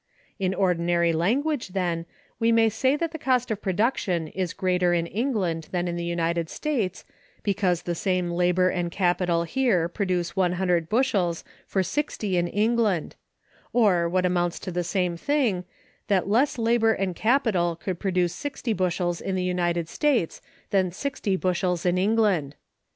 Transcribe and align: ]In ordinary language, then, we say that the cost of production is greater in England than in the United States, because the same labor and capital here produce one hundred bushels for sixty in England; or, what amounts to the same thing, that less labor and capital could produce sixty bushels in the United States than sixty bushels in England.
]In 0.45 0.55
ordinary 0.55 1.13
language, 1.13 1.67
then, 1.73 2.07
we 2.39 2.69
say 2.71 2.95
that 2.95 3.11
the 3.11 3.19
cost 3.19 3.51
of 3.51 3.61
production 3.61 4.29
is 4.29 4.51
greater 4.51 4.95
in 4.95 5.05
England 5.05 5.67
than 5.69 5.87
in 5.87 5.95
the 5.95 6.03
United 6.03 6.49
States, 6.49 7.05
because 7.43 7.83
the 7.83 7.93
same 7.93 8.31
labor 8.31 8.67
and 8.71 8.91
capital 8.91 9.43
here 9.43 9.87
produce 9.87 10.35
one 10.35 10.53
hundred 10.53 10.89
bushels 10.89 11.43
for 11.67 11.83
sixty 11.83 12.35
in 12.35 12.47
England; 12.47 13.15
or, 13.73 14.09
what 14.09 14.25
amounts 14.25 14.57
to 14.61 14.71
the 14.71 14.83
same 14.83 15.17
thing, 15.17 15.65
that 16.07 16.27
less 16.27 16.57
labor 16.57 16.93
and 16.93 17.15
capital 17.15 17.75
could 17.75 17.99
produce 17.99 18.33
sixty 18.33 18.73
bushels 18.73 19.21
in 19.21 19.35
the 19.35 19.43
United 19.43 19.87
States 19.87 20.41
than 20.71 20.91
sixty 20.91 21.35
bushels 21.35 21.85
in 21.85 21.99
England. 21.99 22.55